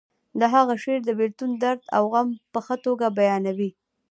[0.39, 3.69] د هغه شعر د بیلتون درد او غم په ښه توګه بیانوي